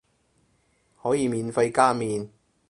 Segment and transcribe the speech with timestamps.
[1.03, 2.29] 可以免費加麵